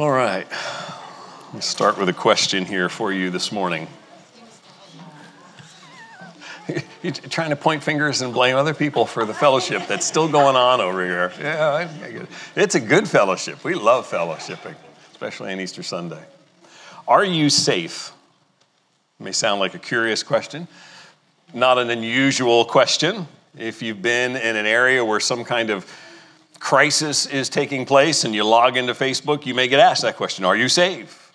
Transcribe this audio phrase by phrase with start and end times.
[0.00, 0.46] All right.
[1.52, 3.86] Let's start with a question here for you this morning.
[7.02, 10.56] You're trying to point fingers and blame other people for the fellowship that's still going
[10.56, 11.30] on over here.
[11.38, 12.28] Yeah, I, I get it.
[12.56, 13.62] It's a good fellowship.
[13.62, 14.74] We love fellowshipping,
[15.10, 16.24] especially on Easter Sunday.
[17.06, 18.10] Are you safe?
[19.20, 20.66] It may sound like a curious question,
[21.52, 23.28] not an unusual question.
[23.58, 25.84] If you've been in an area where some kind of
[26.60, 30.44] crisis is taking place and you log into Facebook, you may get asked that question
[30.44, 31.32] Are you safe?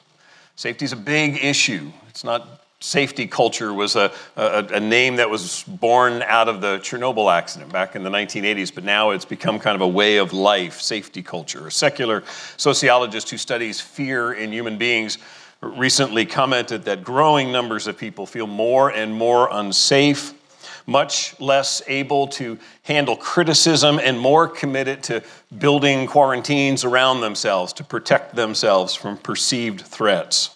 [0.55, 1.91] Safety is a big issue.
[2.07, 6.77] It's not safety culture was a, a, a, name that was born out of the
[6.79, 10.33] Chernobyl accident back in the 1980s, but now it's become kind of a way of
[10.33, 11.67] life, safety culture.
[11.67, 12.23] A secular
[12.57, 15.17] sociologist who studies fear in human beings
[15.61, 20.34] recently commented that growing numbers of people feel more and more unsafe
[20.85, 25.23] much less able to handle criticism and more committed to
[25.57, 30.51] building quarantines around themselves to protect themselves from perceived threats.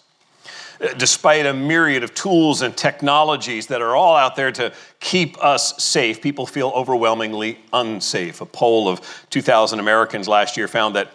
[0.97, 4.71] Despite a myriad of tools and technologies that are all out there to
[5.02, 8.39] keep us safe, people feel overwhelmingly unsafe.
[8.39, 11.11] A poll of 2,000 Americans last year found that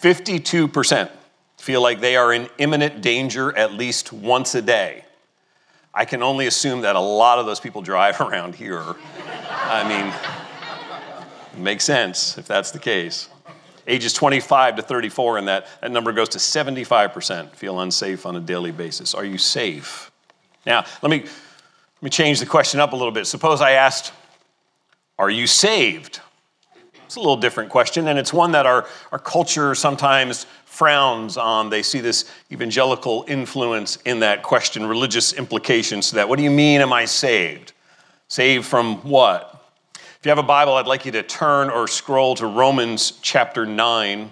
[0.00, 1.10] 52%
[1.56, 5.04] feel like they are in imminent danger at least once a day.
[5.98, 8.84] I can only assume that a lot of those people drive around here.
[9.50, 10.14] I mean,
[11.52, 13.28] it makes sense if that's the case.
[13.88, 18.40] Ages 25 to 34, and that, that number goes to 75% feel unsafe on a
[18.40, 19.12] daily basis.
[19.12, 20.12] Are you safe?
[20.64, 23.26] Now, let me, let me change the question up a little bit.
[23.26, 24.12] Suppose I asked,
[25.18, 26.20] Are you saved?
[27.06, 30.46] It's a little different question, and it's one that our, our culture sometimes
[30.78, 31.70] frowns on.
[31.70, 36.28] They see this evangelical influence in that question, religious implications to that.
[36.28, 37.72] What do you mean, am I saved?
[38.28, 39.72] Saved from what?
[39.94, 43.66] If you have a Bible, I'd like you to turn or scroll to Romans chapter
[43.66, 44.30] 9.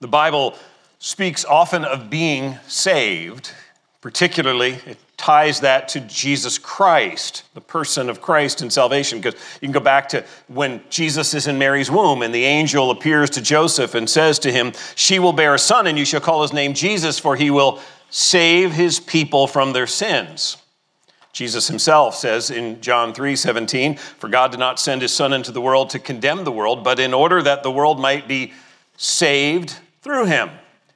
[0.00, 0.56] The Bible
[0.98, 3.52] speaks often of being saved,
[4.00, 9.20] particularly, it ties that to Jesus Christ, the person of Christ and salvation.
[9.20, 12.90] Because you can go back to when Jesus is in Mary's womb and the angel
[12.90, 16.20] appears to Joseph and says to him, She will bear a son, and you shall
[16.20, 20.58] call his name Jesus, for he will save his people from their sins.
[21.32, 25.52] Jesus himself says in John 3 17, For God did not send his Son into
[25.52, 28.52] the world to condemn the world, but in order that the world might be
[28.98, 30.50] saved through him.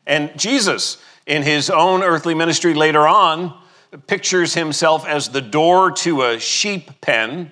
[0.07, 3.59] And Jesus, in his own earthly ministry later on,
[4.07, 7.51] pictures himself as the door to a sheep pen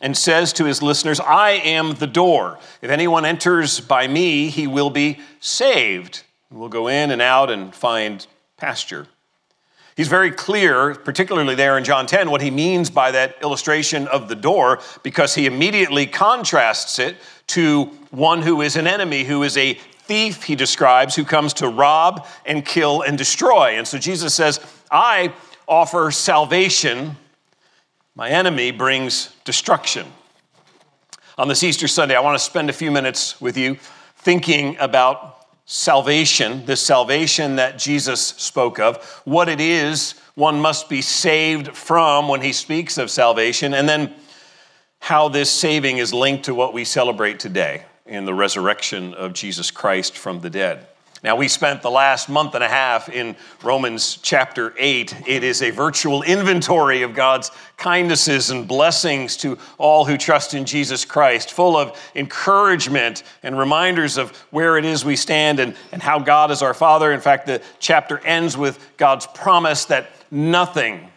[0.00, 2.58] and says to his listeners, I am the door.
[2.80, 6.24] If anyone enters by me, he will be saved.
[6.50, 8.26] We'll go in and out and find
[8.56, 9.06] pasture.
[9.96, 14.28] He's very clear, particularly there in John 10, what he means by that illustration of
[14.28, 17.16] the door, because he immediately contrasts it
[17.48, 21.68] to one who is an enemy, who is a thief, he describes, who comes to
[21.68, 23.76] rob and kill and destroy.
[23.76, 24.60] And so Jesus says,
[24.90, 25.32] I
[25.72, 27.16] offer salvation,
[28.14, 30.06] my enemy brings destruction.
[31.38, 33.78] On this Easter Sunday, I want to spend a few minutes with you
[34.16, 41.00] thinking about salvation, this salvation that Jesus spoke of, what it is one must be
[41.00, 44.12] saved from when he speaks of salvation, and then
[44.98, 49.70] how this saving is linked to what we celebrate today in the resurrection of Jesus
[49.70, 50.86] Christ from the dead.
[51.22, 55.28] Now, we spent the last month and a half in Romans chapter 8.
[55.28, 60.64] It is a virtual inventory of God's kindnesses and blessings to all who trust in
[60.64, 66.02] Jesus Christ, full of encouragement and reminders of where it is we stand and, and
[66.02, 67.12] how God is our Father.
[67.12, 71.08] In fact, the chapter ends with God's promise that nothing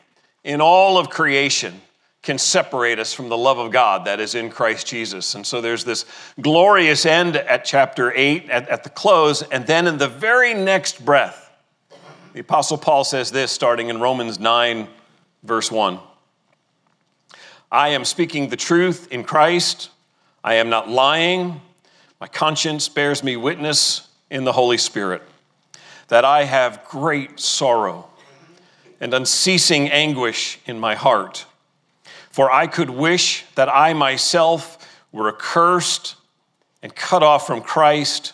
[0.44, 1.82] in all of creation
[2.26, 5.36] can separate us from the love of God that is in Christ Jesus.
[5.36, 6.06] And so there's this
[6.42, 9.44] glorious end at chapter 8 at, at, the close.
[9.44, 11.52] And then in the very next breath,
[12.34, 14.88] the Apostle Paul says this, starting in Romans 9,
[15.44, 16.00] verse 1
[17.72, 19.92] I am speaking the truth in Christ.
[20.44, 21.62] I am not lying.
[22.20, 25.22] My conscience bears me witness in the Holy Spirit
[26.08, 28.10] that I have great sorrow
[29.00, 31.46] and unceasing anguish in my heart.
[32.36, 34.78] For I could wish that I myself
[35.14, 36.16] were accursed
[36.84, 38.34] and cut off from Christ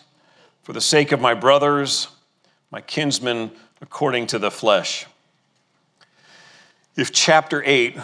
[0.63, 2.07] for the sake of my brothers,
[2.71, 5.05] my kinsmen, according to the flesh.
[6.95, 7.95] If chapter 8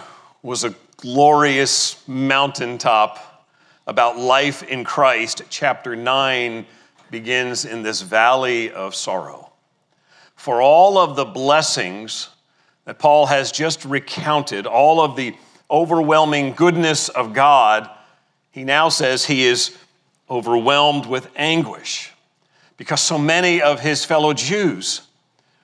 [0.44, 3.47] was a glorious mountaintop
[3.88, 6.67] about life in Christ, chapter 9
[7.09, 9.51] begins in this valley of sorrow.
[10.35, 12.29] For all of the blessings
[12.85, 15.35] that Paul has just recounted, all of the
[15.69, 17.89] overwhelming goodness of God,
[18.51, 19.77] he now says he is
[20.29, 22.11] overwhelmed with anguish
[22.77, 25.01] because so many of his fellow Jews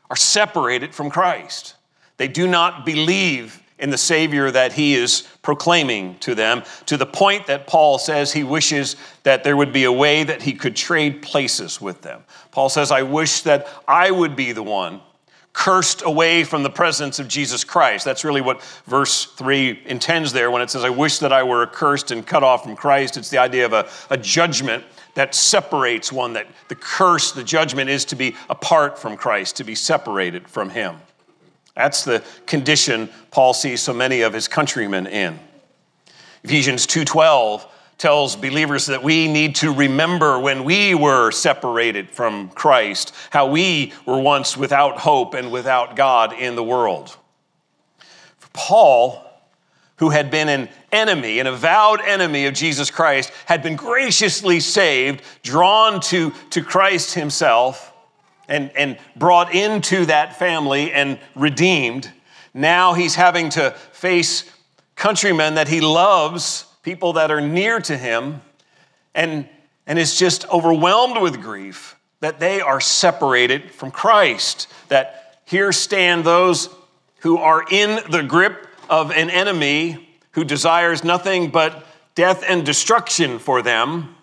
[0.10, 1.76] are separated from Christ.
[2.18, 7.06] They do not believe in the Savior that he is proclaiming to them, to the
[7.06, 10.76] point that Paul says he wishes that there would be a way that he could
[10.76, 12.24] trade places with them.
[12.52, 15.02] Paul says, I wish that I would be the one
[15.54, 18.04] cursed away from the presence of Jesus Christ.
[18.04, 21.64] That's really what verse 3 intends there when it says, I wish that I were
[21.64, 23.18] accursed and cut off from Christ.
[23.18, 24.84] It's the idea of a, a judgment
[25.14, 29.64] that separates one, that the curse, the judgment is to be apart from Christ, to
[29.64, 30.98] be separated from Him.
[31.76, 35.40] That's the condition Paul sees so many of his countrymen in.
[36.44, 37.66] Ephesians 2:12
[37.98, 43.94] tells believers that we need to remember when we were separated from Christ, how we
[44.06, 47.16] were once without hope and without God in the world.
[48.38, 49.24] For Paul,
[49.98, 55.22] who had been an enemy, an avowed enemy of Jesus Christ, had been graciously saved,
[55.44, 57.94] drawn to, to Christ himself,
[58.48, 62.12] and, and brought into that family and redeemed.
[62.54, 64.50] Now he's having to face
[64.96, 68.42] countrymen that he loves people that are near to him,
[69.16, 69.48] and,
[69.88, 74.68] and is just overwhelmed with grief that they are separated from Christ.
[74.90, 76.70] That here stand those
[77.20, 81.86] who are in the grip of an enemy who desires nothing but
[82.16, 84.16] death and destruction for them.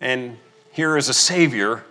[0.00, 0.36] And
[0.72, 1.84] here is a Savior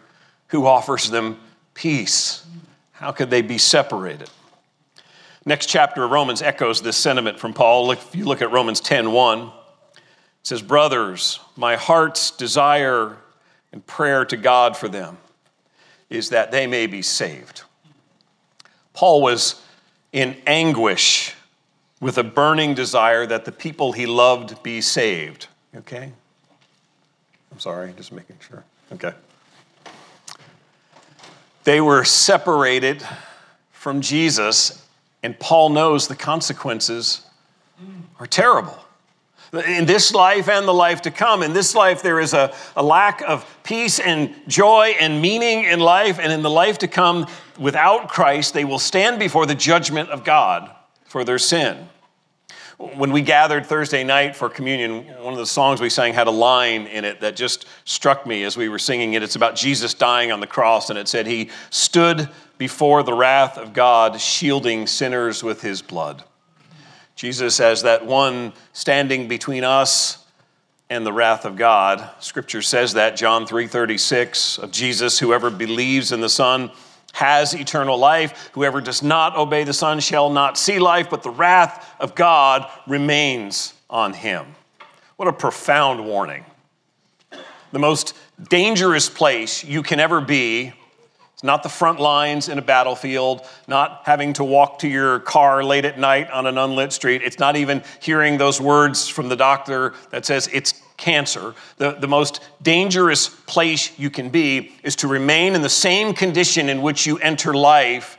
[0.48, 1.40] who offers them
[1.74, 2.46] peace.
[2.94, 4.30] How could they be separated?
[5.46, 7.92] Next chapter of Romans echoes this sentiment from Paul.
[7.92, 9.52] If you look at Romans 10 1,
[10.48, 13.18] says, Brothers, my heart's desire
[13.74, 15.18] and prayer to God for them
[16.10, 17.64] is that they may be saved.
[18.94, 19.62] Paul was
[20.14, 21.36] in anguish
[22.00, 25.48] with a burning desire that the people he loved be saved.
[25.76, 26.14] Okay?
[27.52, 28.64] I'm sorry, just making sure.
[28.94, 29.12] Okay.
[31.66, 33.06] They were separated
[33.74, 34.88] from Jesus,
[35.24, 37.26] and Paul knows the consequences
[38.18, 38.87] are terrible
[39.54, 41.44] in this life and the life to come.
[41.44, 45.80] In this life, there is a, a lack of peace and joy and meaning in
[45.80, 47.28] life, and in the life to come,
[47.60, 50.70] without Christ, they will stand before the judgment of God
[51.06, 51.90] for their sin.
[52.78, 56.32] When we gathered Thursday night for communion, one of the songs we sang had a
[56.32, 59.24] line in it that just struck me as we were singing it.
[59.24, 62.30] It's about Jesus dying on the cross, and it said, He stood
[62.60, 66.24] before the wrath of God, shielding sinners with His blood.
[67.18, 70.24] Jesus as that one standing between us
[70.88, 72.08] and the wrath of God.
[72.20, 76.72] Scripture says that John 3:36 of Jesus whoever believes in the Son
[77.14, 81.32] has eternal life whoever does not obey the Son shall not see life but the
[81.32, 84.56] wrath of God remains on him.
[85.16, 86.46] What a profound warning.
[87.72, 88.16] The most
[88.48, 90.72] dangerous place you can ever be
[91.38, 95.64] it's not the front lines in a battlefield, not having to walk to your car
[95.64, 97.22] late at night on an unlit street.
[97.22, 101.54] It's not even hearing those words from the doctor that says it's cancer.
[101.78, 106.70] The, the most dangerous place you can be is to remain in the same condition
[106.70, 108.18] in which you enter life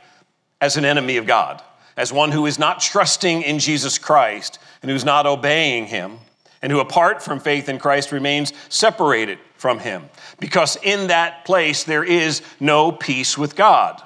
[0.61, 1.61] as an enemy of God,
[1.97, 6.19] as one who is not trusting in Jesus Christ and who's not obeying him,
[6.61, 11.83] and who, apart from faith in Christ, remains separated from him because in that place
[11.83, 14.01] there is no peace with God.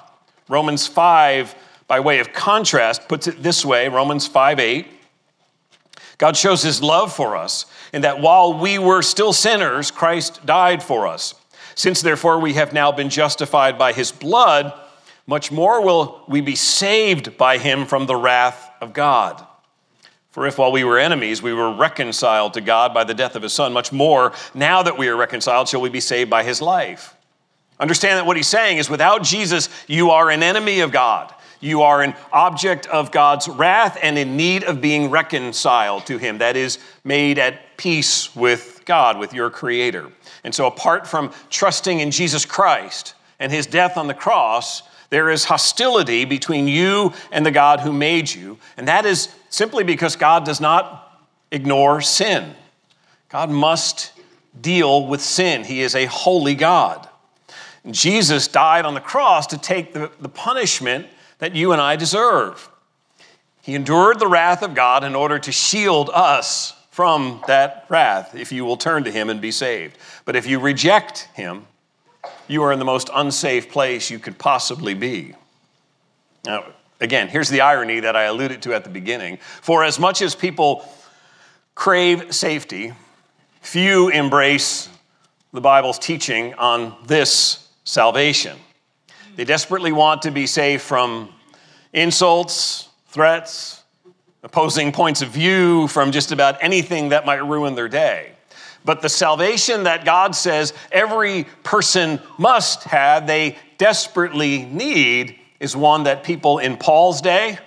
[0.48, 1.54] Romans 5,
[1.86, 4.86] by way of contrast, puts it this way Romans 5 8.
[6.18, 10.82] God shows his love for us in that while we were still sinners, Christ died
[10.82, 11.34] for us.
[11.74, 14.72] Since therefore we have now been justified by his blood,
[15.26, 19.44] much more will we be saved by him from the wrath of God.
[20.34, 23.42] For if while we were enemies, we were reconciled to God by the death of
[23.44, 26.60] his son, much more, now that we are reconciled, shall we be saved by his
[26.60, 27.14] life.
[27.78, 31.32] Understand that what he's saying is without Jesus, you are an enemy of God.
[31.60, 36.38] You are an object of God's wrath and in need of being reconciled to him.
[36.38, 40.10] That is, made at peace with God, with your Creator.
[40.42, 45.30] And so, apart from trusting in Jesus Christ and his death on the cross, there
[45.30, 50.16] is hostility between you and the God who made you, and that is simply because
[50.16, 52.54] God does not ignore sin.
[53.28, 54.12] God must
[54.60, 55.62] deal with sin.
[55.62, 57.08] He is a holy God.
[57.88, 61.06] Jesus died on the cross to take the, the punishment
[61.38, 62.68] that you and I deserve.
[63.62, 68.50] He endured the wrath of God in order to shield us from that wrath if
[68.50, 69.96] you will turn to Him and be saved.
[70.24, 71.66] But if you reject Him,
[72.48, 75.34] you are in the most unsafe place you could possibly be.
[76.44, 76.64] Now,
[77.04, 79.38] again, here's the irony that I alluded to at the beginning.
[79.62, 80.88] For as much as people
[81.76, 82.92] crave safety,
[83.60, 84.88] few embrace
[85.52, 88.58] the Bible's teaching on this salvation.
[89.36, 91.32] They desperately want to be safe from
[91.92, 93.82] insults, threats,
[94.42, 98.32] opposing points of view, from just about anything that might ruin their day.
[98.84, 106.02] But the salvation that God says every person must have, they desperately need, is one
[106.02, 107.58] that people in Paul's day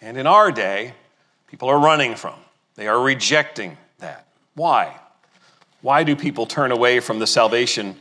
[0.00, 0.94] and in our day,
[1.48, 2.34] people are running from.
[2.76, 4.26] They are rejecting that.
[4.54, 4.96] Why?
[5.82, 7.96] Why do people turn away from the salvation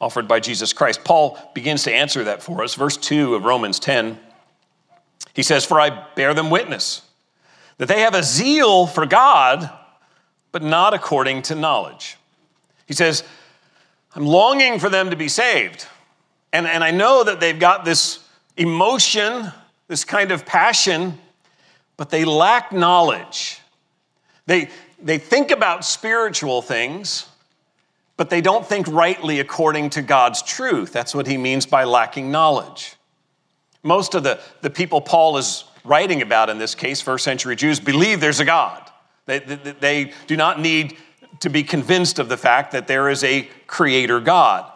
[0.00, 1.02] offered by Jesus Christ?
[1.02, 2.76] Paul begins to answer that for us.
[2.76, 4.20] Verse 2 of Romans 10,
[5.34, 7.02] he says, For I bear them witness
[7.78, 9.68] that they have a zeal for God,
[10.52, 12.18] but not according to knowledge.
[12.86, 13.24] He says,
[14.14, 15.86] I'm longing for them to be saved.
[16.52, 18.21] And, and I know that they've got this
[18.56, 19.52] emotion,
[19.88, 21.18] this kind of passion,
[21.96, 23.60] but they lack knowledge.
[24.46, 24.68] They,
[25.02, 27.26] they think about spiritual things,
[28.16, 30.92] but they don't think rightly according to God's truth.
[30.92, 32.96] That's what he means by lacking knowledge.
[33.82, 37.80] Most of the, the people Paul is writing about in this case, first century Jews,
[37.80, 38.90] believe there's a God.
[39.26, 40.96] They, they, they do not need
[41.40, 44.70] to be convinced of the fact that there is a creator God.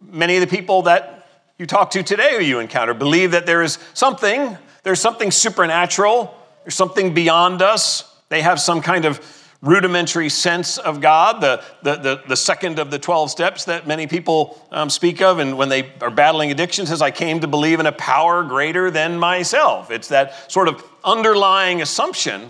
[0.00, 1.19] Many of the people that
[1.60, 6.34] you talk to today or you encounter believe that there is something, there's something supernatural,
[6.64, 8.10] there's something beyond us.
[8.30, 9.20] They have some kind of
[9.60, 14.06] rudimentary sense of God, the, the, the, the, second of the 12 steps that many
[14.06, 15.38] people um, speak of.
[15.38, 18.90] And when they are battling addiction, says, I came to believe in a power greater
[18.90, 19.90] than myself.
[19.90, 22.48] It's that sort of underlying assumption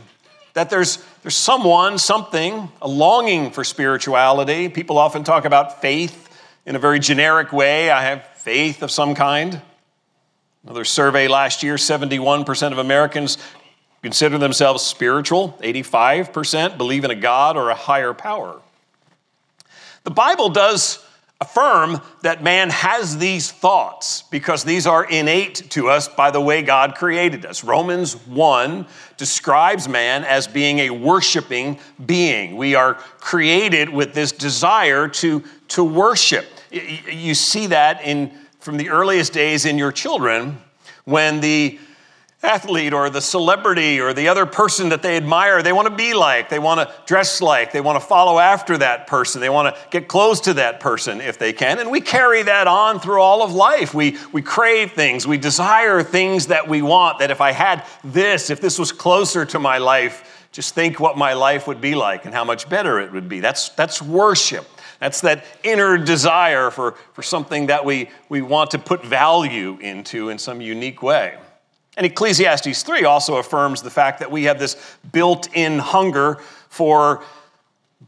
[0.52, 4.68] that there's, there's someone, something, a longing for spirituality.
[4.68, 6.28] People often talk about faith
[6.64, 7.90] in a very generic way.
[7.90, 9.60] I have faith of some kind.
[10.64, 13.36] Another survey last year 71% of Americans
[14.02, 18.60] consider themselves spiritual, 85% believe in a God or a higher power.
[20.04, 21.04] The Bible does
[21.42, 26.62] affirm that man has these thoughts because these are innate to us by the way
[26.62, 27.62] God created us.
[27.62, 28.86] Romans 1
[29.18, 32.56] describes man as being a worshiping being.
[32.56, 36.46] We are created with this desire to, to worship.
[36.70, 40.58] You see that in, from the earliest days in your children
[41.04, 41.78] when the
[42.42, 46.14] athlete or the celebrity or the other person that they admire, they want to be
[46.14, 49.74] like, they want to dress like, they want to follow after that person, they want
[49.74, 51.78] to get close to that person if they can.
[51.78, 53.92] And we carry that on through all of life.
[53.92, 58.48] We, we crave things, we desire things that we want, that if I had this,
[58.48, 62.24] if this was closer to my life, just think what my life would be like
[62.24, 63.40] and how much better it would be.
[63.40, 64.66] That's, that's worship.
[65.00, 70.28] That's that inner desire for, for something that we, we want to put value into
[70.28, 71.36] in some unique way.
[71.96, 74.76] And Ecclesiastes 3 also affirms the fact that we have this
[75.10, 76.36] built in hunger
[76.68, 77.24] for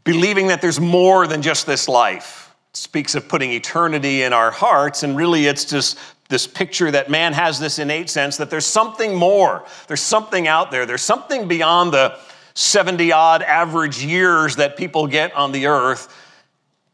[0.03, 2.55] believing that there's more than just this life.
[2.71, 7.09] It speaks of putting eternity in our hearts, and really it's just this picture that
[7.09, 9.65] man has this innate sense that there's something more.
[9.87, 10.85] There's something out there.
[10.85, 12.17] There's something beyond the
[12.55, 16.22] 70 odd average years that people get on the earth.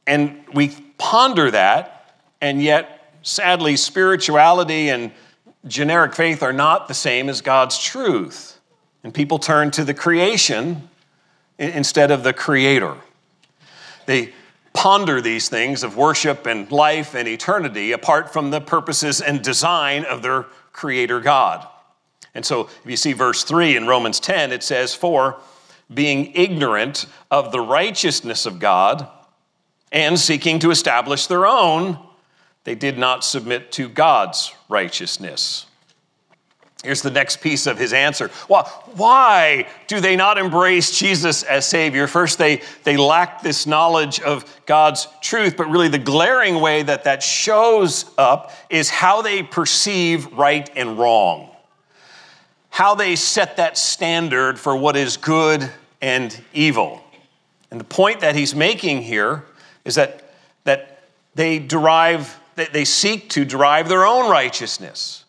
[0.10, 5.12] And we ponder that, and yet, sadly, spirituality and
[5.68, 8.60] generic faith are not the same as God's truth.
[9.04, 10.90] And people turn to the creation
[11.60, 12.96] instead of the creator.
[14.08, 14.34] They
[14.74, 20.06] ponder these things of worship and life and eternity apart from the purposes and design
[20.06, 21.68] of their creator God.
[22.34, 25.38] And so, if you see verse 3 in Romans 10, it says, For
[25.94, 29.08] being ignorant of the righteousness of God
[29.92, 31.98] and seeking to establish their own,
[32.64, 35.66] they did not submit to God's righteousness.
[36.84, 38.32] Here's the next piece of his answer.
[38.48, 42.08] Well, why do they not embrace Jesus as Savior?
[42.08, 47.04] First, they, they lack this knowledge of God's truth, but really the glaring way that
[47.04, 51.50] that shows up is how they perceive right and wrong,
[52.70, 55.70] how they set that standard for what is good
[56.02, 57.04] and evil.
[57.72, 59.44] And the point that he's making here
[59.90, 60.24] is that,
[60.64, 61.02] that
[61.36, 65.26] they derive they seek to derive their own righteousness.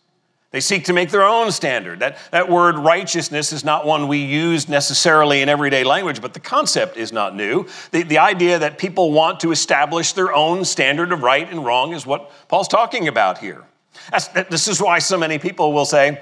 [0.51, 2.01] They seek to make their own standard.
[2.01, 6.41] That, that word righteousness is not one we use necessarily in everyday language, but the
[6.41, 7.67] concept is not new.
[7.93, 11.93] The, the idea that people want to establish their own standard of right and wrong
[11.93, 13.63] is what Paul's talking about here.
[14.11, 16.21] That's, this is why so many people will say,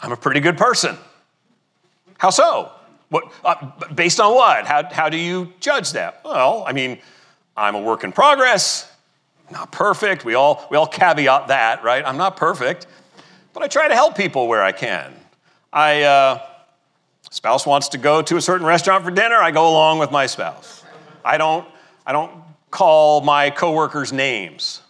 [0.00, 0.96] I'm a pretty good person.
[2.18, 2.72] How so?
[3.10, 4.66] What, uh, based on what?
[4.66, 6.20] How, how do you judge that?
[6.24, 6.98] Well, I mean,
[7.56, 8.90] I'm a work in progress
[9.50, 10.24] not perfect.
[10.24, 12.04] We all, we all caveat that, right?
[12.04, 12.86] I'm not perfect,
[13.52, 15.12] but I try to help people where I can.
[15.72, 16.42] I, uh,
[17.30, 20.26] spouse wants to go to a certain restaurant for dinner, I go along with my
[20.26, 20.84] spouse.
[21.24, 21.66] I don't,
[22.06, 22.32] I don't
[22.70, 24.82] call my coworkers names.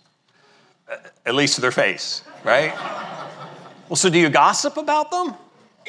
[1.25, 2.75] at least to their face, right?
[3.88, 5.35] well, so do you gossip about them?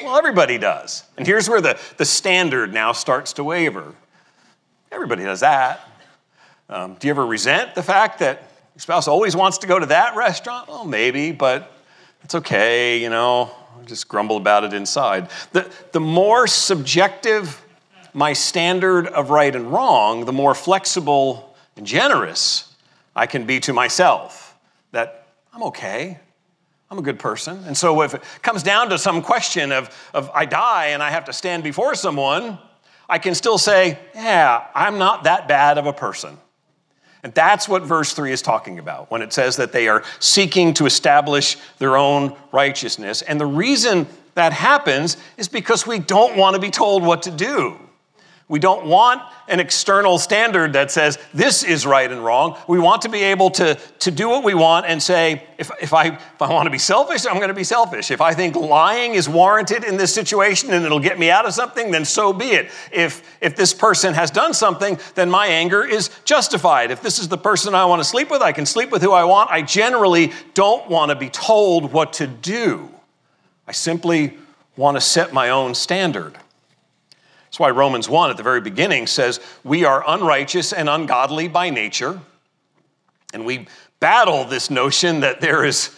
[0.02, 1.04] Well, everybody does.
[1.16, 3.94] And here's where the, the standard now starts to waver.
[4.90, 5.80] Everybody does that.
[6.72, 8.38] Um, do you ever resent the fact that
[8.74, 10.68] your spouse always wants to go to that restaurant?
[10.68, 11.70] Well, maybe, but
[12.24, 15.28] it's okay, you know, I just grumble about it inside.
[15.52, 17.62] The, the more subjective
[18.14, 22.74] my standard of right and wrong, the more flexible and generous
[23.14, 24.56] I can be to myself.
[24.92, 26.18] That I'm okay.
[26.90, 27.62] I'm a good person.
[27.66, 31.10] And so if it comes down to some question of, of I die and I
[31.10, 32.58] have to stand before someone,
[33.10, 36.38] I can still say, yeah, I'm not that bad of a person.
[37.22, 40.74] And that's what verse 3 is talking about when it says that they are seeking
[40.74, 43.22] to establish their own righteousness.
[43.22, 47.30] And the reason that happens is because we don't want to be told what to
[47.30, 47.78] do.
[48.48, 52.58] We don't want an external standard that says this is right and wrong.
[52.68, 55.94] We want to be able to, to do what we want and say, if, if,
[55.94, 58.10] I, if I want to be selfish, I'm going to be selfish.
[58.10, 61.54] If I think lying is warranted in this situation and it'll get me out of
[61.54, 62.70] something, then so be it.
[62.92, 66.90] If, if this person has done something, then my anger is justified.
[66.90, 69.12] If this is the person I want to sleep with, I can sleep with who
[69.12, 69.50] I want.
[69.50, 72.90] I generally don't want to be told what to do.
[73.66, 74.36] I simply
[74.76, 76.36] want to set my own standard.
[77.52, 81.68] That's why Romans 1 at the very beginning says, We are unrighteous and ungodly by
[81.68, 82.18] nature.
[83.34, 83.66] And we
[84.00, 85.94] battle this notion that there is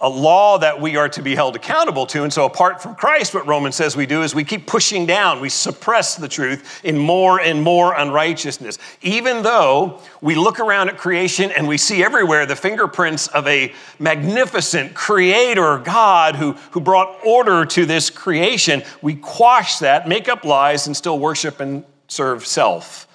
[0.00, 2.22] a law that we are to be held accountable to.
[2.22, 5.40] And so, apart from Christ, what Romans says we do is we keep pushing down,
[5.40, 8.78] we suppress the truth in more and more unrighteousness.
[9.02, 13.72] Even though we look around at creation and we see everywhere the fingerprints of a
[13.98, 20.44] magnificent creator God who, who brought order to this creation, we quash that, make up
[20.44, 23.08] lies, and still worship and serve self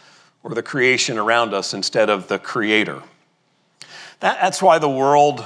[0.43, 3.01] or the creation around us instead of the creator.
[4.19, 5.45] That, that's why the world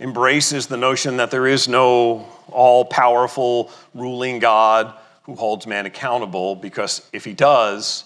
[0.00, 4.92] embraces the notion that there is no all powerful ruling God
[5.24, 8.04] who holds man accountable, because if he does,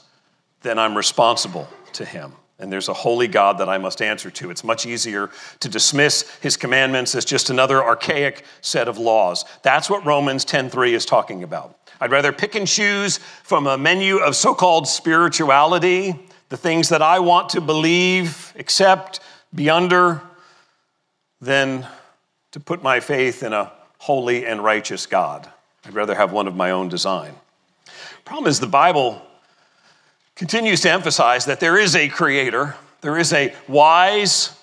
[0.63, 2.33] then I'm responsible to him.
[2.59, 4.51] And there's a holy God that I must answer to.
[4.51, 5.31] It's much easier
[5.61, 9.45] to dismiss his commandments as just another archaic set of laws.
[9.63, 11.77] That's what Romans 10:3 is talking about.
[12.01, 17.19] I'd rather pick and choose from a menu of so-called spirituality, the things that I
[17.21, 19.21] want to believe, accept,
[19.55, 20.21] be under,
[21.45, 21.87] than
[22.53, 25.49] to put my faith in a holy and righteous God.
[25.85, 27.35] I'd rather have one of my own design.
[28.25, 29.21] Problem is, the Bible
[30.35, 34.57] continues to emphasize that there is a creator, there is a wise,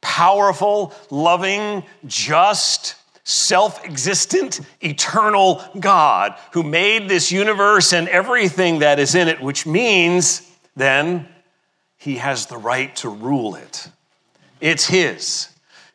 [0.00, 9.14] powerful, loving, just, self existent, eternal God who made this universe and everything that is
[9.14, 11.28] in it, which means then
[11.96, 13.88] he has the right to rule it.
[14.60, 15.48] It's his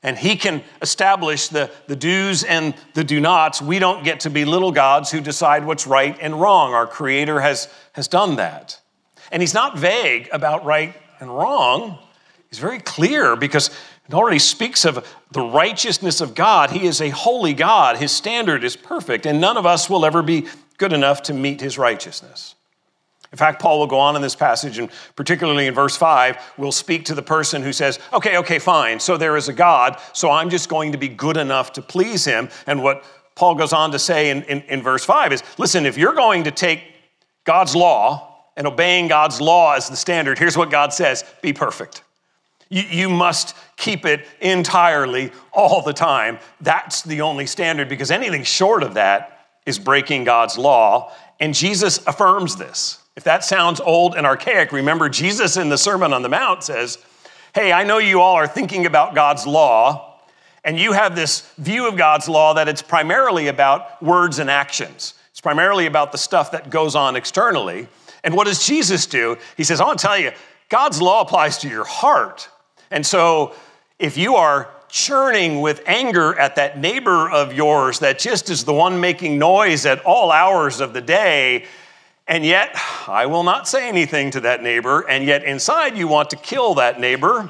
[0.04, 3.62] and he can establish the, the do's and the do nots.
[3.62, 6.74] We don't get to be little gods who decide what's right and wrong.
[6.74, 8.80] Our Creator has, has done that.
[9.32, 11.98] And he's not vague about right and wrong.
[12.50, 13.70] He's very clear because
[14.08, 16.70] it already speaks of the righteousness of God.
[16.70, 17.98] He is a holy God.
[17.98, 21.62] His standard is perfect, and none of us will ever be good enough to meet
[21.62, 22.56] his righteousness.
[23.34, 26.72] In fact, Paul will go on in this passage, and particularly in verse 5, will
[26.72, 29.00] speak to the person who says, Okay, okay, fine.
[29.00, 32.24] So there is a God, so I'm just going to be good enough to please
[32.24, 32.48] him.
[32.68, 35.98] And what Paul goes on to say in, in, in verse 5 is listen, if
[35.98, 36.84] you're going to take
[37.44, 42.04] God's law and obeying God's law as the standard, here's what God says be perfect.
[42.70, 46.38] You, you must keep it entirely all the time.
[46.62, 51.12] That's the only standard because anything short of that is breaking God's law.
[51.40, 53.03] And Jesus affirms this.
[53.16, 56.98] If that sounds old and archaic, remember Jesus in the Sermon on the Mount says,
[57.54, 60.20] Hey, I know you all are thinking about God's law,
[60.64, 65.14] and you have this view of God's law that it's primarily about words and actions.
[65.30, 67.88] It's primarily about the stuff that goes on externally.
[68.24, 69.38] And what does Jesus do?
[69.58, 70.32] He says, I want to tell you,
[70.70, 72.50] God's law applies to your heart.
[72.90, 73.54] And so
[74.00, 78.74] if you are churning with anger at that neighbor of yours that just is the
[78.74, 81.66] one making noise at all hours of the day,
[82.28, 82.76] and yet,
[83.08, 86.76] I will not say anything to that neighbor, and yet inside you want to kill
[86.76, 87.50] that neighbor.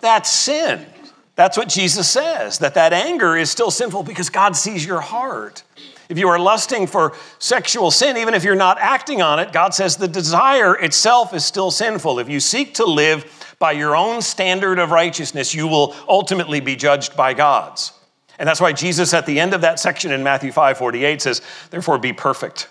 [0.00, 0.86] That's sin.
[1.34, 5.62] That's what Jesus says, that that anger is still sinful because God sees your heart.
[6.08, 9.74] If you are lusting for sexual sin, even if you're not acting on it, God
[9.74, 12.18] says the desire itself is still sinful.
[12.18, 16.76] If you seek to live by your own standard of righteousness, you will ultimately be
[16.76, 17.92] judged by God's.
[18.38, 21.42] And that's why Jesus at the end of that section in Matthew 5 48 says,
[21.70, 22.68] Therefore be perfect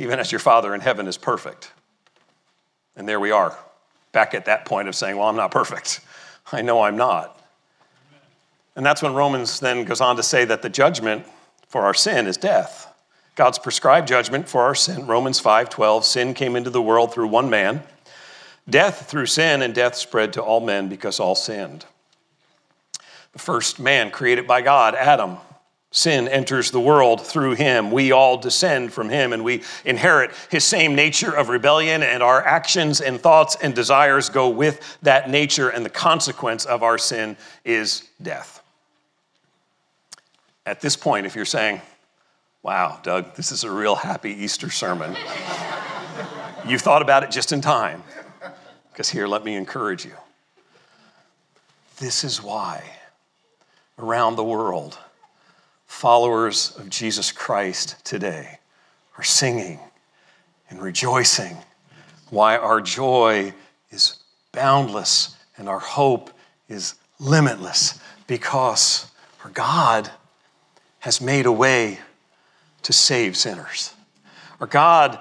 [0.00, 1.72] even as your Father in heaven is perfect.
[2.96, 3.56] And there we are,
[4.12, 6.00] back at that point of saying, Well, I'm not perfect.
[6.52, 7.38] I know I'm not.
[8.74, 11.26] And that's when Romans then goes on to say that the judgment
[11.68, 12.86] for our sin is death.
[13.36, 15.06] God's prescribed judgment for our sin.
[15.06, 17.82] Romans 5:12, sin came into the world through one man,
[18.68, 21.84] death through sin, and death spread to all men because all sinned.
[23.32, 25.36] The first man created by God, Adam,
[25.90, 27.90] sin enters the world through him.
[27.90, 32.44] We all descend from him and we inherit his same nature of rebellion, and our
[32.44, 37.36] actions and thoughts and desires go with that nature, and the consequence of our sin
[37.64, 38.62] is death.
[40.64, 41.80] At this point, if you're saying,
[42.62, 45.16] Wow, Doug, this is a real happy Easter sermon.
[46.66, 48.02] You've thought about it just in time.
[48.92, 50.12] Because here, let me encourage you.
[51.98, 52.84] This is why
[53.98, 54.98] around the world,
[55.90, 58.60] followers of Jesus Christ today
[59.18, 59.80] are singing
[60.70, 61.56] and rejoicing.
[62.30, 63.52] Why our joy
[63.90, 64.16] is
[64.52, 66.30] boundless and our hope
[66.68, 67.98] is limitless
[68.28, 69.10] because
[69.44, 70.08] our God
[71.00, 71.98] has made a way
[72.82, 73.92] to save sinners.
[74.60, 75.18] Our God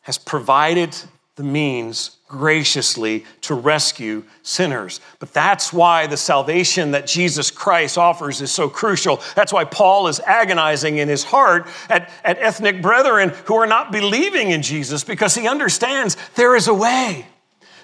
[0.00, 0.96] has provided
[1.38, 5.00] the means graciously to rescue sinners.
[5.20, 9.22] But that's why the salvation that Jesus Christ offers is so crucial.
[9.36, 13.92] That's why Paul is agonizing in his heart at, at ethnic brethren who are not
[13.92, 17.24] believing in Jesus because he understands there is a way,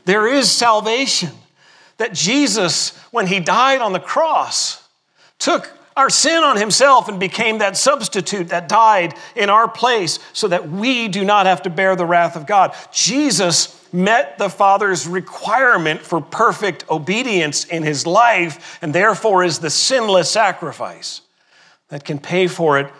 [0.04, 1.30] there is salvation.
[1.98, 4.82] That Jesus, when he died on the cross,
[5.38, 10.48] took our sin on himself and became that substitute that died in our place so
[10.48, 12.74] that we do not have to bear the wrath of God.
[12.92, 19.70] Jesus met the Father's requirement for perfect obedience in his life and therefore is the
[19.70, 21.20] sinless sacrifice
[21.88, 22.92] that can pay for it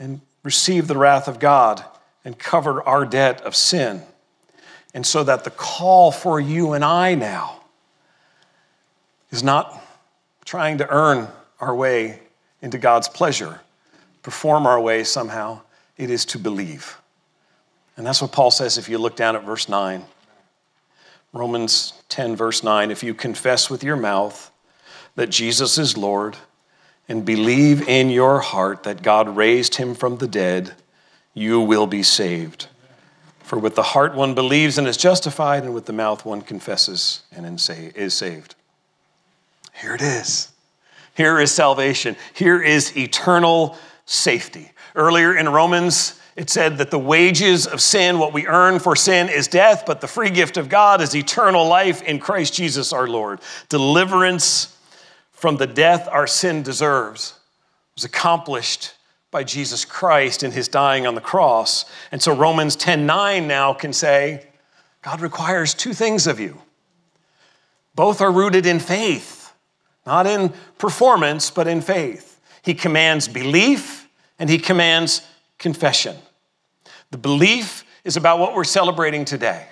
[0.00, 1.84] and receive the wrath of God
[2.24, 4.02] and cover our debt of sin.
[4.92, 7.60] And so that the call for you and I now
[9.30, 9.80] is not
[10.44, 11.28] trying to earn
[11.60, 12.18] our way
[12.62, 13.60] into God's pleasure,
[14.22, 15.60] perform our way somehow.
[15.96, 16.98] It is to believe.
[17.96, 20.04] And that's what Paul says if you look down at verse 9.
[21.32, 24.50] Romans 10, verse 9 if you confess with your mouth
[25.14, 26.36] that Jesus is Lord
[27.08, 30.74] and believe in your heart that God raised him from the dead,
[31.34, 32.68] you will be saved.
[33.42, 37.22] For with the heart one believes and is justified, and with the mouth one confesses
[37.32, 37.60] and
[37.96, 38.54] is saved.
[39.74, 40.49] Here it is.
[41.20, 42.16] Here is salvation.
[42.32, 44.72] Here is eternal safety.
[44.94, 49.28] Earlier in Romans, it said that the wages of sin, what we earn for sin,
[49.28, 53.06] is death, but the free gift of God is eternal life in Christ Jesus our
[53.06, 53.40] Lord.
[53.68, 54.74] Deliverance
[55.30, 57.34] from the death our sin deserves
[57.94, 58.94] was accomplished
[59.30, 61.84] by Jesus Christ in his dying on the cross.
[62.12, 64.46] And so Romans 10:9 now can say,
[65.02, 66.62] God requires two things of you.
[67.94, 69.39] Both are rooted in faith
[70.10, 72.40] not in performance, but in faith.
[72.64, 74.08] He commands belief
[74.40, 75.24] and he commands
[75.56, 76.16] confession.
[77.12, 79.68] The belief is about what we're celebrating today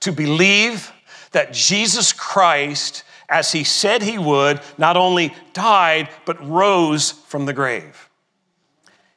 [0.00, 0.92] to believe
[1.32, 7.54] that Jesus Christ, as he said he would, not only died, but rose from the
[7.54, 8.10] grave.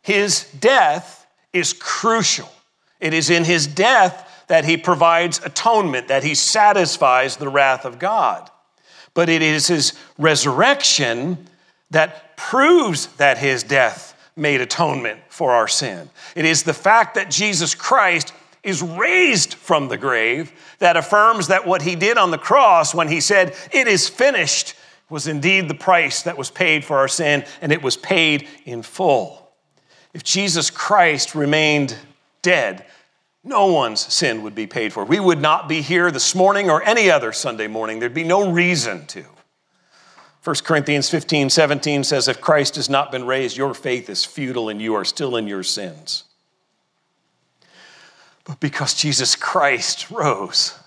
[0.01, 2.49] His death is crucial.
[3.01, 7.99] It is in his death that he provides atonement, that he satisfies the wrath of
[7.99, 8.49] God
[9.13, 11.47] but it is his resurrection
[11.91, 16.09] that proves that his death made atonement for our sin.
[16.35, 21.67] It is the fact that Jesus Christ is raised from the grave that affirms that
[21.67, 24.75] what he did on the cross when he said, It is finished,
[25.09, 28.81] was indeed the price that was paid for our sin, and it was paid in
[28.81, 29.51] full.
[30.13, 31.95] If Jesus Christ remained
[32.41, 32.85] dead,
[33.43, 35.03] no one's sin would be paid for.
[35.03, 37.99] We would not be here this morning or any other Sunday morning.
[37.99, 39.25] There'd be no reason to.
[40.43, 44.69] 1 Corinthians 15, 17 says, If Christ has not been raised, your faith is futile
[44.69, 46.23] and you are still in your sins.
[48.45, 50.77] But because Jesus Christ rose,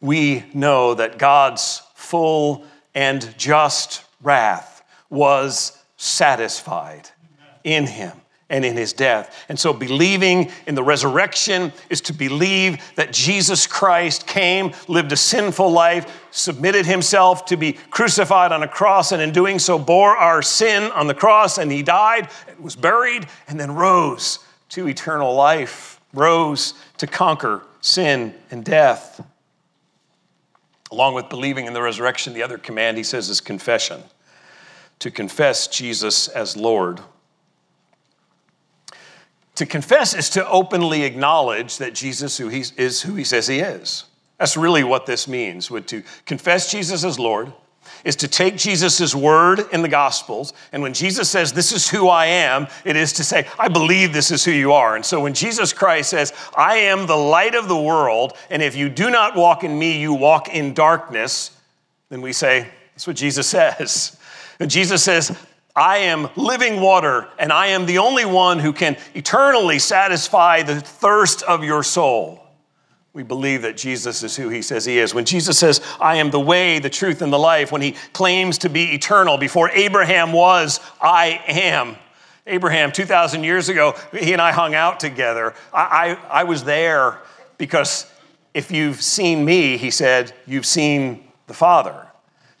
[0.00, 7.08] we know that God's full and just wrath was satisfied
[7.62, 8.12] in him
[8.50, 9.44] and in his death.
[9.48, 15.16] And so, believing in the resurrection is to believe that Jesus Christ came, lived a
[15.16, 20.16] sinful life, submitted himself to be crucified on a cross, and in doing so, bore
[20.16, 22.28] our sin on the cross, and he died,
[22.58, 29.24] was buried, and then rose to eternal life, rose to conquer sin and death.
[30.92, 34.02] Along with believing in the resurrection, the other command he says is confession
[35.00, 37.00] to confess Jesus as Lord.
[39.56, 43.60] To confess is to openly acknowledge that Jesus who he is who he says he
[43.60, 44.04] is.
[44.38, 45.70] That's really what this means.
[45.70, 47.52] Would to confess Jesus as Lord
[48.04, 52.08] is to take Jesus' word in the Gospels, and when Jesus says, This is who
[52.08, 54.96] I am, it is to say, I believe this is who you are.
[54.96, 58.76] And so when Jesus Christ says, I am the light of the world, and if
[58.76, 61.56] you do not walk in me, you walk in darkness,
[62.10, 64.18] then we say, That's what Jesus says.
[64.60, 65.36] And Jesus says,
[65.76, 70.80] I am living water, and I am the only one who can eternally satisfy the
[70.80, 72.44] thirst of your soul
[73.14, 75.14] we believe that Jesus is who he says he is.
[75.14, 78.58] When Jesus says, I am the way, the truth, and the life, when he claims
[78.58, 81.96] to be eternal, before Abraham was, I am.
[82.46, 85.54] Abraham, 2,000 years ago, he and I hung out together.
[85.72, 87.20] I, I, I was there
[87.56, 88.10] because
[88.52, 92.08] if you've seen me, he said, you've seen the Father.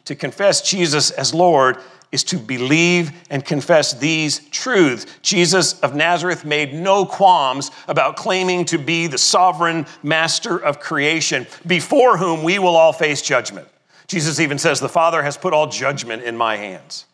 [0.04, 1.78] To confess Jesus as Lord
[2.14, 5.04] is to believe and confess these truths.
[5.20, 11.44] Jesus of Nazareth made no qualms about claiming to be the sovereign master of creation,
[11.66, 13.66] before whom we will all face judgment.
[14.06, 17.06] Jesus even says, The Father has put all judgment in my hands.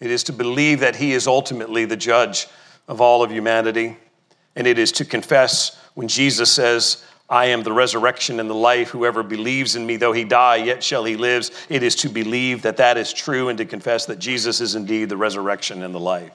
[0.00, 2.48] It is to believe that He is ultimately the judge
[2.88, 3.98] of all of humanity.
[4.56, 8.88] And it is to confess when Jesus says, I am the resurrection and the life.
[8.88, 11.48] Whoever believes in me, though he die, yet shall he live.
[11.68, 15.08] It is to believe that that is true and to confess that Jesus is indeed
[15.08, 16.32] the resurrection and the life.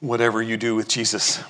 [0.00, 1.42] Whatever you do with Jesus,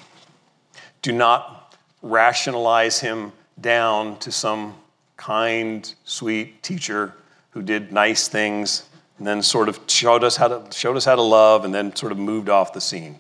[1.02, 4.76] do not rationalize him down to some
[5.16, 7.14] kind, sweet teacher
[7.50, 11.16] who did nice things and then sort of showed us how to, showed us how
[11.16, 13.18] to love and then sort of moved off the scene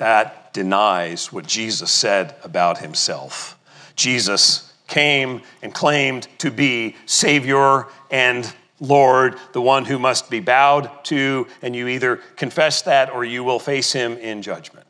[0.00, 3.58] that denies what Jesus said about himself.
[3.96, 10.90] Jesus came and claimed to be Savior and Lord, the one who must be bowed
[11.04, 14.86] to, and you either confess that or you will face him in judgment.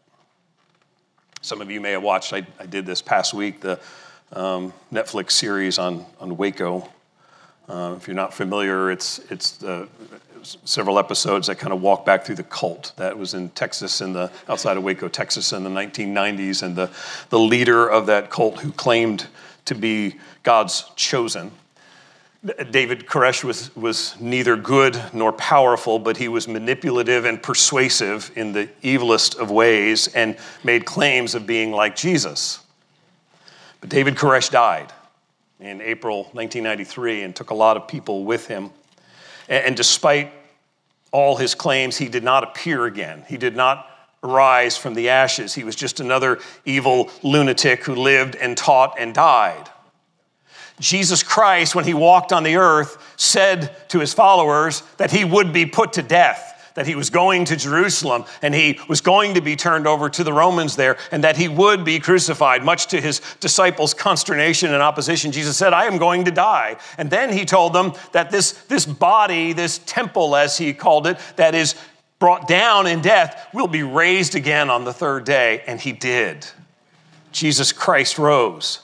[1.41, 3.81] Some of you may have watched, I, I did this past week, the
[4.33, 6.89] um, Netflix series on, on Waco.
[7.69, 9.87] Uh, if you're not familiar, it's, it's uh,
[10.43, 14.13] several episodes that kind of walk back through the cult that was in Texas, in
[14.13, 16.91] the outside of Waco, Texas, in the 1990s, and the,
[17.29, 19.27] the leader of that cult who claimed
[19.67, 21.51] to be God's chosen.
[22.71, 28.53] David Koresh was, was neither good nor powerful, but he was manipulative and persuasive in
[28.53, 32.61] the evilest of ways and made claims of being like Jesus.
[33.81, 34.91] But David Koresh died
[35.61, 38.71] in April 1993 and took a lot of people with him.
[39.51, 40.33] And despite
[41.13, 43.25] all his claims, he did not appear again.
[43.29, 43.87] He did not
[44.23, 45.55] rise from the ashes.
[45.55, 49.69] He was just another evil lunatic who lived and taught and died.
[50.79, 55.53] Jesus Christ, when he walked on the earth, said to his followers that he would
[55.53, 59.41] be put to death that he was going to Jerusalem and he was going to
[59.41, 63.01] be turned over to the Romans there and that he would be crucified, much to
[63.01, 65.33] his disciples' consternation and opposition.
[65.33, 66.77] Jesus said, I am going to die.
[66.99, 71.19] And then he told them that this, this body, this temple, as he called it,
[71.37, 71.75] that is
[72.19, 75.63] brought down in death, will be raised again on the third day.
[75.67, 76.47] And he did.
[77.33, 78.81] Jesus Christ rose.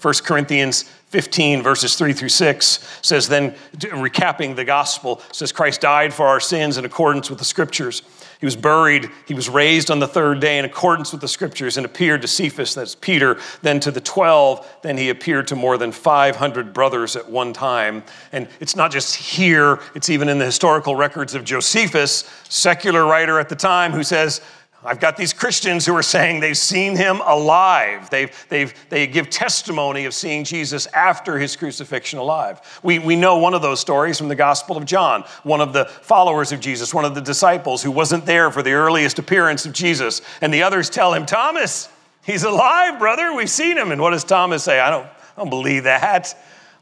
[0.00, 6.12] 1 Corinthians 15 verses 3 through 6 says then recapping the gospel says christ died
[6.12, 8.02] for our sins in accordance with the scriptures.
[8.38, 9.10] He was buried.
[9.26, 12.28] He was raised on the third day in accordance with the scriptures and appeared to
[12.28, 17.16] cephas that's peter then to the 12 then he appeared to more than 500 brothers
[17.16, 18.02] at one time.
[18.32, 23.38] And it's not just here it's even in the historical records of josephus secular writer
[23.38, 24.40] at the time who says
[24.86, 28.08] I've got these Christians who are saying they've seen him alive.
[28.08, 32.80] They've, they've, they give testimony of seeing Jesus after his crucifixion alive.
[32.84, 35.86] We, we know one of those stories from the Gospel of John, one of the
[35.86, 39.72] followers of Jesus, one of the disciples who wasn't there for the earliest appearance of
[39.72, 40.22] Jesus.
[40.40, 41.88] And the others tell him, Thomas,
[42.24, 43.34] he's alive, brother.
[43.34, 43.90] We've seen him.
[43.90, 44.78] And what does Thomas say?
[44.78, 46.32] I don't, I don't believe that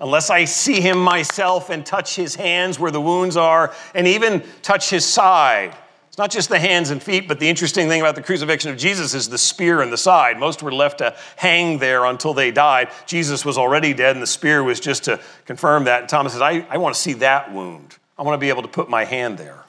[0.00, 4.42] unless I see him myself and touch his hands where the wounds are, and even
[4.60, 5.74] touch his side.
[6.14, 8.76] It's not just the hands and feet, but the interesting thing about the crucifixion of
[8.76, 10.38] Jesus is the spear in the side.
[10.38, 12.90] Most were left to hang there until they died.
[13.04, 16.02] Jesus was already dead, and the spear was just to confirm that.
[16.02, 17.96] And Thomas says, I, I want to see that wound.
[18.16, 19.64] I want to be able to put my hand there.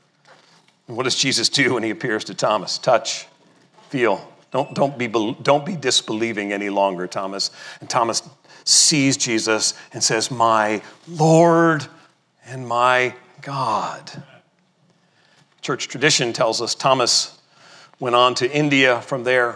[0.87, 2.77] And what does Jesus do when he appears to Thomas?
[2.77, 3.25] Touch,
[3.89, 4.31] feel.
[4.51, 7.49] Don't, don't, be, don't be disbelieving any longer, Thomas.
[7.79, 8.21] And Thomas
[8.65, 11.87] sees Jesus and says, My Lord
[12.45, 14.11] and my God.
[15.65, 17.39] Church tradition tells us Thomas
[17.99, 19.55] went on to India from there,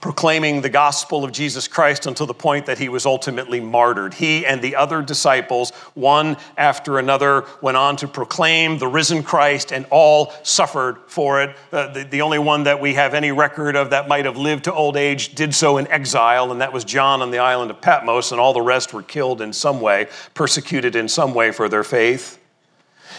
[0.00, 4.14] proclaiming the gospel of Jesus Christ until the point that he was ultimately martyred.
[4.14, 9.72] He and the other disciples, one after another, went on to proclaim the risen Christ,
[9.72, 11.56] and all suffered for it.
[11.72, 14.62] Uh, the, the only one that we have any record of that might have lived
[14.66, 17.80] to old age did so in exile, and that was John on the island of
[17.80, 21.68] Patmos, and all the rest were killed in some way, persecuted in some way for
[21.68, 22.36] their faith.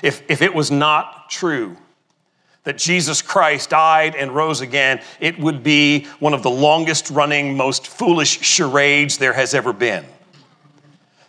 [0.01, 1.77] If, if it was not true,
[2.63, 7.58] that Jesus Christ died and rose again, it would be one of the longest running,
[7.58, 10.06] most foolish charades there has ever been.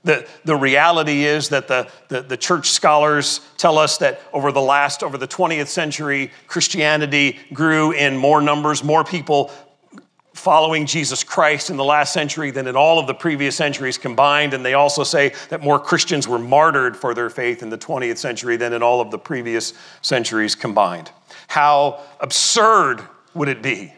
[0.04, 4.60] The, the reality is that the, the, the, church scholars tell us that over the
[4.60, 9.52] last, over the 20th century, Christianity grew in more numbers, more people
[10.34, 14.54] following Jesus Christ in the last century than in all of the previous centuries combined.
[14.54, 18.18] And they also say that more Christians were martyred for their faith in the 20th
[18.18, 21.12] century than in all of the previous centuries combined.
[21.52, 23.02] How absurd
[23.34, 23.92] would it be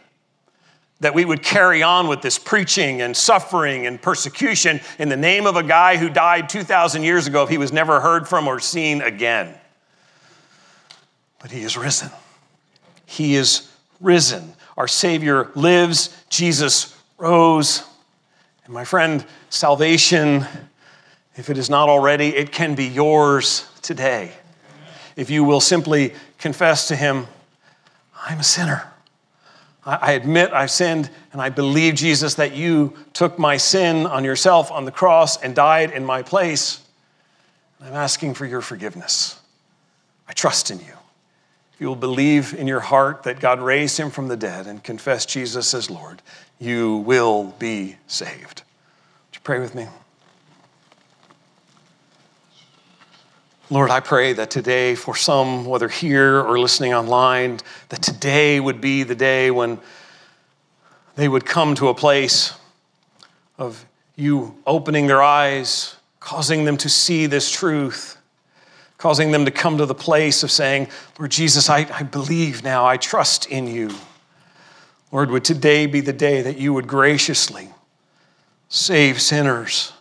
[0.98, 5.46] that we would carry on with this preaching and suffering and persecution in the name
[5.46, 8.58] of a guy who died 2,000 years ago if he was never heard from or
[8.58, 9.54] seen again?
[11.38, 12.10] But he is risen.
[13.06, 14.54] He is risen.
[14.76, 16.12] Our Savior lives.
[16.30, 17.84] Jesus rose.
[18.64, 20.44] And my friend, salvation,
[21.36, 24.32] if it is not already, it can be yours today.
[25.14, 27.28] If you will simply confess to Him,
[28.24, 28.90] I'm a sinner.
[29.86, 34.72] I admit I've sinned, and I believe, Jesus, that you took my sin on yourself
[34.72, 36.80] on the cross and died in my place.
[37.82, 39.38] I'm asking for your forgiveness.
[40.26, 40.94] I trust in you.
[41.74, 44.82] If you will believe in your heart that God raised him from the dead and
[44.82, 46.22] confess Jesus as Lord,
[46.58, 48.62] you will be saved.
[49.28, 49.86] Would you pray with me?
[53.74, 57.58] Lord, I pray that today, for some, whether here or listening online,
[57.88, 59.80] that today would be the day when
[61.16, 62.54] they would come to a place
[63.58, 63.84] of
[64.14, 68.16] you opening their eyes, causing them to see this truth,
[68.96, 70.86] causing them to come to the place of saying,
[71.18, 73.90] Lord Jesus, I, I believe now, I trust in you.
[75.10, 77.70] Lord, would today be the day that you would graciously
[78.68, 79.92] save sinners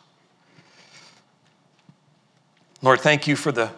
[2.83, 3.71] Lord, thank you for the,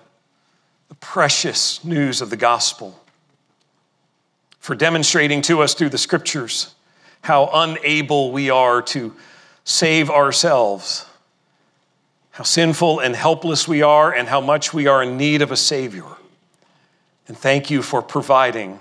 [0.90, 3.00] the precious news of the gospel,
[4.60, 6.74] for demonstrating to us through the scriptures
[7.22, 9.14] how unable we are to
[9.64, 11.06] save ourselves,
[12.32, 15.58] how sinful and helpless we are, and how much we are in need of a
[15.58, 16.06] Savior.
[17.28, 18.80] And thank you for providing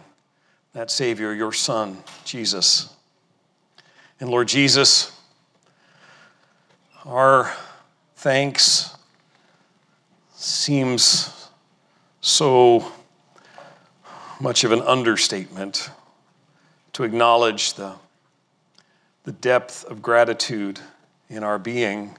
[0.72, 2.88] that Savior, your Son, Jesus.
[4.20, 5.12] And Lord Jesus,
[7.04, 7.54] our
[8.16, 8.93] thanks
[10.44, 11.48] seems
[12.20, 12.92] so
[14.38, 15.88] much of an understatement
[16.92, 17.94] to acknowledge the,
[19.24, 20.80] the depth of gratitude
[21.30, 22.18] in our being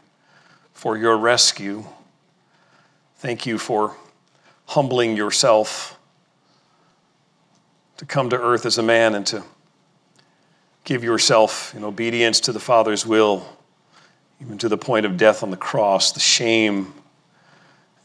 [0.74, 1.86] for your rescue.
[3.18, 3.96] Thank you for
[4.66, 6.00] humbling yourself
[7.98, 9.44] to come to earth as a man and to
[10.84, 13.48] give yourself in obedience to the Father's will,
[14.42, 16.92] even to the point of death on the cross, the shame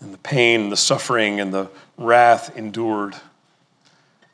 [0.00, 3.14] and the pain, and the suffering, and the wrath endured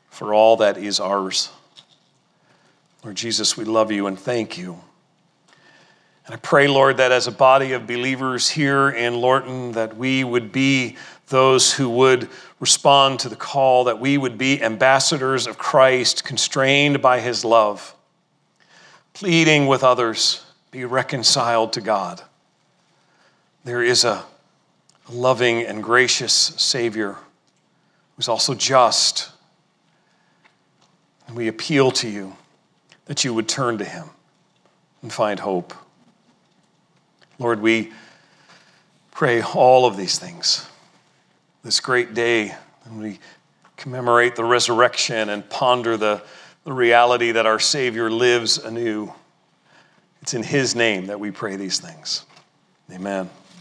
[0.09, 1.49] for all that is ours.
[3.03, 4.79] Lord Jesus, we love you and thank you.
[6.25, 10.23] And I pray, Lord, that as a body of believers here in Lorton, that we
[10.23, 15.57] would be those who would respond to the call, that we would be ambassadors of
[15.57, 17.95] Christ, constrained by his love,
[19.13, 22.21] pleading with others, be reconciled to God.
[23.63, 24.25] There is a
[25.07, 27.15] a loving and gracious Savior
[28.15, 29.29] who's also just.
[31.27, 32.35] And we appeal to you
[33.05, 34.09] that you would turn to him
[35.01, 35.73] and find hope.
[37.39, 37.91] Lord, we
[39.11, 40.67] pray all of these things
[41.63, 43.19] this great day, and we
[43.75, 46.23] commemorate the resurrection and ponder the,
[46.63, 49.13] the reality that our Savior lives anew.
[50.21, 52.25] It's in His name that we pray these things.
[52.91, 53.29] Amen.